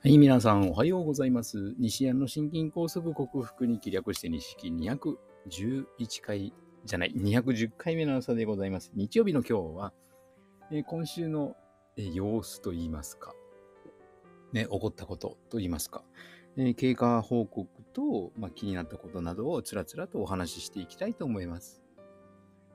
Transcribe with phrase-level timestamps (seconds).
[0.00, 1.74] はい、皆さんおはようございます。
[1.76, 8.92] 西安の心筋梗塞克服に気略して西木211回じゃない、210回目の朝でございます。
[8.94, 9.92] 日曜日の今日は、
[10.70, 11.56] えー今週の、
[11.96, 13.34] えー様子といいますか、
[14.52, 16.04] ね、起こったことといいますか、
[16.56, 21.82] えー経過報告と、まあ、気になったことなどをつらつらとお話ししていきたいと思います。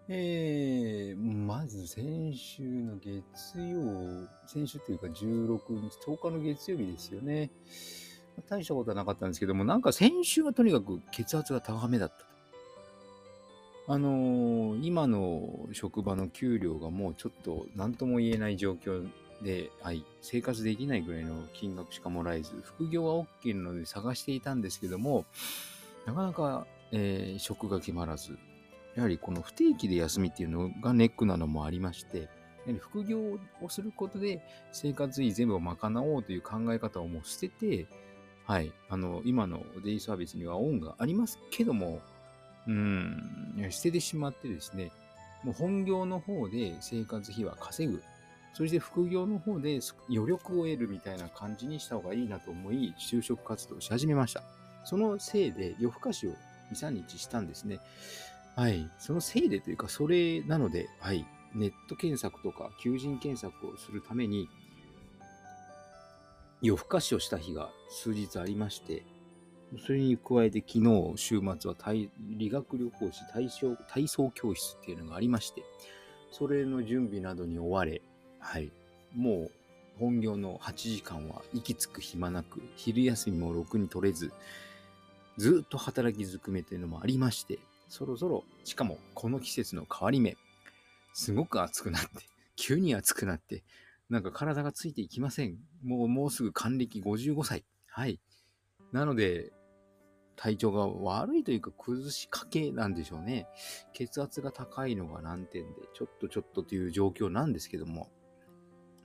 [0.10, 3.16] えー、まず先週の月
[3.58, 7.52] 曜、先週っていうか16日、10日の月曜日ですよね。
[8.50, 12.25] 大したことはなかったんですけども、なんか先週はとにかく血圧が高めだったと。
[13.88, 19.08] あのー今の職場の給料がもうちょっと何とも言えない状況
[19.42, 25.25] で、はい、生活できないぐらいの金額しかもらえず、副業は OK なので探していたんですけども、
[26.06, 28.38] なかなか、えー職が決まらず、
[28.96, 32.30] やはりこの不定期で休みっていうのがネックなのもありまして、
[32.80, 33.19] 副業
[33.61, 37.88] をすることで生活費全部を賄おうという考え方をもう捨てて、
[38.45, 42.02] はい、あの、今のデイサービスにはオンがありますけども、
[42.67, 44.91] うん、捨ててしまってですね、
[45.44, 48.02] もう本業の方で生活費は稼ぐ。
[48.53, 54.44] そして副業の方で余力を得るみたいな感じにした方がいいなと思い、就職活動し始めました。
[54.86, 56.31] そのせいで夜更かしを
[56.71, 57.80] 2、3日したんですね。
[58.55, 58.89] はい。
[58.99, 61.25] そのせいでというか、それなので、はい。
[61.55, 64.49] ネット検索とか求人検索をするために、
[66.61, 69.05] 夜更かしをした日が数日ありまして、
[69.85, 71.75] それに加えて昨日、週末は
[72.19, 75.63] 理学療法士体操体操教室っていうのがありまして、
[76.31, 78.01] それの準備などに追われ、
[78.39, 78.71] はい。
[79.15, 79.51] もう
[79.99, 84.31] 本業の8時間は息つく暇なく、昼休みもろくに取れず、
[85.37, 87.59] ずっと働きずくめというのもありまして、
[87.94, 90.36] そろそろ、しかもこの季節の変わり目、
[91.13, 92.09] すごく暑くなって、
[92.55, 93.63] 急に暑くなって、
[94.09, 95.59] なんか体がついていきません。
[95.83, 97.64] もう、もうすぐ還暦55歳。
[97.86, 98.19] はい。
[98.94, 99.53] なので、
[100.36, 103.45] 体調が悪いというか崩しかけなんでしょうね。
[103.93, 108.10] 血圧が高いのが難点で、ちょっとちょっとという状況なんですけども。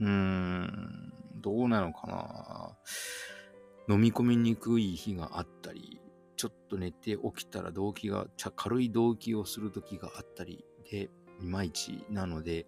[0.01, 1.13] うーん、
[1.43, 3.95] どうなのかな。
[3.95, 6.01] 飲み込みにくい日があったり、
[6.39, 11.11] ちょっと寝て起きたら動悸が、軽い動悸をする時があったりで、
[11.41, 12.67] いまいちなので、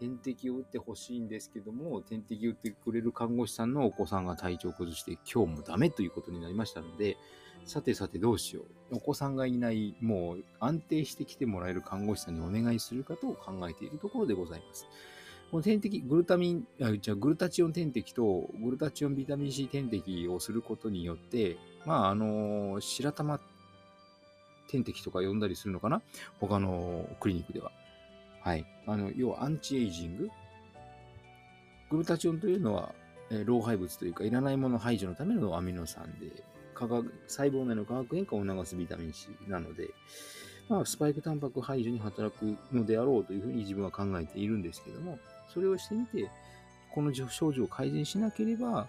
[0.00, 7.16] 点滴を打ってほしいんですけども、点滴を打ってくれる看護師さんのお子さんが体調を崩して今日もダメということになりましたので、
[7.64, 8.96] さてさてどうしよう。
[8.96, 14.88] お子さんがいない、もう安定してきてもらえる看護師さんにお願いするかと考えているところでございます。
[15.52, 23.38] この点滴、グルタミン、あじゃグルタチオン点滴とグルタチオンビタミン C 点滴をすることによって、まあ、あの、白玉
[24.70, 26.00] 点滴とか呼んだりするのかな？
[26.40, 27.70] 他のクリニックでは。
[28.40, 28.64] はい。
[28.86, 30.30] あの、要はアンチエイジング？
[31.90, 32.94] グルタチオンというのは、
[33.30, 36.42] えー老廃物というか、いらないもの排除のためのアミノ酸で、
[36.74, 39.90] 化学細胞内の化学変化を促すビタミン C なので、
[40.70, 45.18] まあ、スパイクタンパク排除に働くのであろうというふうに自分は考えているんですけども、
[45.52, 46.30] それをしてみて、
[46.94, 48.86] この症状を改善しなければ、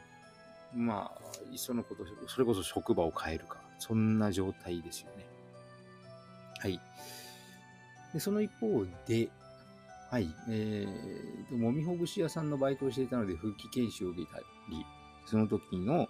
[0.75, 5.25] まあ、いっそのこと、それこそ職場を変えるか、そんな状態ですよね。
[6.59, 6.79] はい。
[8.13, 9.29] で、その一方で、
[10.09, 14.45] はい、えー、もみほぐし屋さんのバイトをしていたので、復帰研修を受けたり、
[15.25, 16.07] その時の、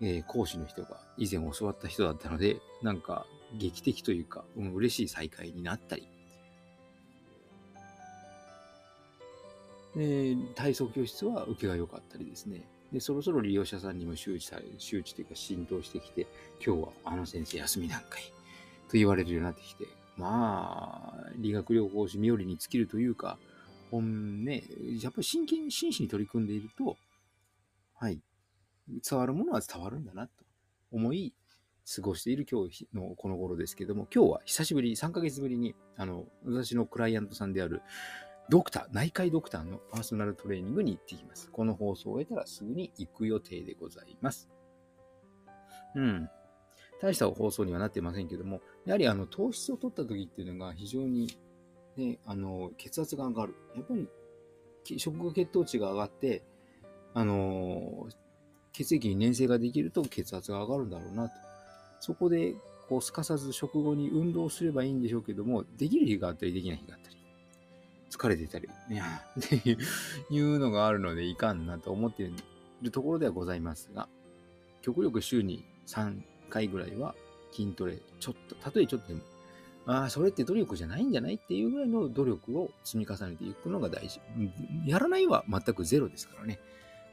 [0.00, 3.26] えー講師の人が以前教わった人だったので、なんか
[3.58, 6.08] 劇的というか、うん、嬉しい再会になったり、
[9.96, 12.62] えー体操教室は受けが良かったりですね。
[12.92, 16.26] で、そろそろ利用者さんにも周知され、周知というか浸透してきて、
[16.64, 18.22] 今日はあの先生休みなんかい
[18.88, 19.86] と言われるようになってきて、
[20.16, 23.38] まあ、理学療法士冥利に尽きるというか、
[23.90, 24.64] 本ね、
[25.00, 26.96] やっぱり真剣に真摯に取り組んでいると、
[27.94, 28.20] はい、
[29.08, 30.32] 伝わるものは伝わるんだなと
[30.90, 31.34] 思い、
[31.94, 37.80] 過ごしている今日のこの頃ですけども、今日は久しぶり、3ヶ月ぶりに、あの、私のクライアントさんである、
[38.48, 41.50] ドクター、内科医ドクターのパーソナルトレーニングに行ってきます。
[41.50, 44.48] この放送を終えたらすぐに行く予定でございます。
[45.94, 46.28] うん。
[47.00, 51.36] 大した放送にはなってませんけども、やはりあの糖質を取った時っていうのが非常に、
[51.96, 53.54] ね、あの血圧が上がる。
[53.74, 54.08] やっぱり
[54.98, 56.44] 食後血糖値が上がって、
[57.14, 58.08] あの
[58.72, 61.34] 血液に粘性ができると血圧が上がるんだろうなと。
[62.00, 62.54] そこで、
[62.88, 67.16] こう、すかさず食後に運動すればいいんでしょうけども、できる日があったり、できない日があったり、
[68.16, 69.02] 疲れてたり、ね、
[69.38, 69.76] って
[70.30, 72.32] いうのがあるので、いかんなと思ってい
[72.82, 74.08] るところではございますが、
[74.82, 77.14] 極力週に3回ぐらいは
[77.52, 79.20] 筋トレ、ちょっと、たとえちょっとでも、
[79.86, 84.20] ああ、それって努力じゃないんじゃないっていうぐらいの努力を積み重ねていくのが大事。
[84.84, 86.58] やらないは全くゼロですからね。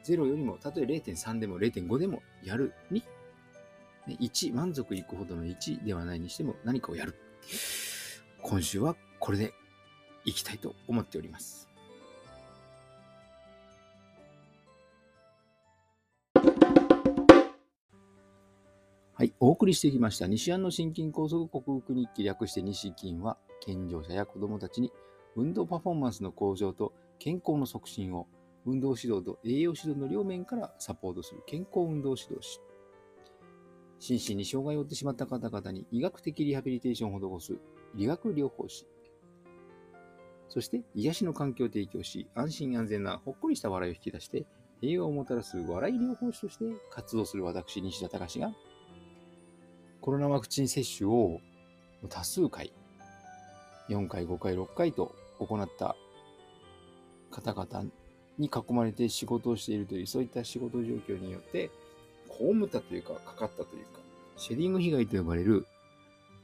[0.06, 3.04] 0よりも、たとえ0.3でも0.5でもやるに、
[4.08, 7.16] 1、満足いくほどの1ではないにしても何かをやる。
[8.42, 9.54] 今週はこれで
[10.26, 11.70] いきたいと思っております。
[19.16, 24.92] はい、お送りしてきました西安の心筋梗塞克服日記略して西筋は健常者や子どもたちに
[25.36, 28.28] 運動パフォーマンスの向上と健康の促進を
[28.66, 32.60] 運動指導と栄養指導の両面からサポートする健康運動指導士。
[34.00, 37.58] 心身に障害を負ってしまった方々に医学的リハビリテーションを施す
[37.96, 38.86] 理学療法士。
[40.50, 44.46] そして癒しの環境を提供し、安心安全なほっこりした笑いを引き出して、
[44.82, 48.54] 平和をもたらす笑い療法士として活動する私、西田隆が、
[50.02, 51.40] コロナワクチン接種を
[52.10, 52.74] 多数回、
[53.90, 55.96] 4回、5回、6回と行った
[57.32, 57.90] 方々
[58.38, 61.72] に囲まれて仕事をしているという、そういった仕事状況によって、
[62.28, 64.00] 被ったというか、かかったというか、
[64.38, 65.66] シェディング被害と呼ばれる、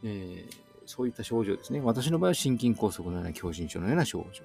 [0.03, 1.81] えー、そういった症状ですね。
[1.81, 4.43] 私の場合は心筋梗塞のような狭心症のような症状。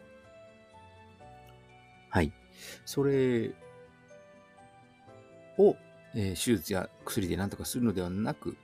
[2.11, 2.31] はい。
[2.85, 3.55] それ
[5.57, 5.75] を、
[6.15, 8.59] えー、手術や薬で何とかするのではなく、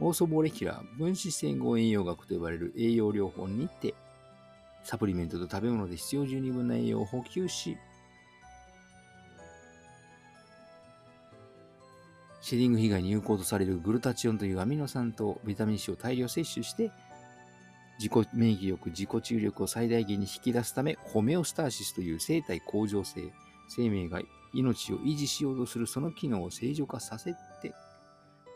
[0.00, 3.94] オーソボレキュラー分子整合栄養学と呼ばれる栄養療法にて、
[4.82, 7.78] サプリメントと食べ物で必要十二分な栄養を補給し、
[12.40, 16.90] シェディング被害に有効とされるグルタチオンというアミノ酸とビタミン C を大量摂取して、
[17.98, 23.32] 自己免疫力、自己治癒力を最大限に引き出すため、ホメオスターシスという生体向上性、
[23.68, 24.20] 生命が
[24.52, 27.74] 命を維持しようとするその機能を正常化させて、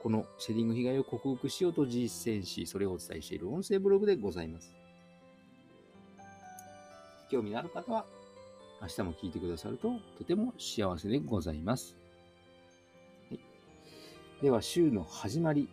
[0.02, 4.74] このシェディング被害を克服しようと実践し、それをお伝えしている音声ブログでございます。
[7.30, 8.04] 興味のある方は、
[8.80, 11.96] 明日も聞いてくださるととても幸せでございます。
[14.42, 15.68] では、週の始まり。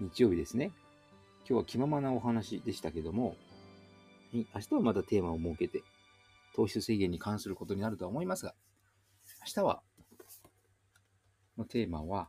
[0.00, 0.72] 日曜日ですね。
[1.48, 3.36] 今日は気ままなお話でしたけども、
[4.32, 5.82] 明日はまたテーマを設けて、
[6.54, 8.54] 糖質制限に関することになるとは思いますが、
[9.46, 9.82] 明日は、
[11.56, 12.28] のテーマは、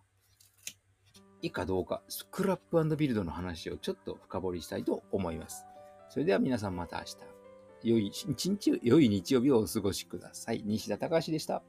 [1.42, 5.66] いいかどうか、スクラップビルドの話をちょっと深掘りしたいと思います。
[6.10, 7.18] それでは皆さんまた明日。
[7.84, 10.64] 良い一日、良い日曜日をお過ごしください。
[10.66, 11.64] 西田隆でした。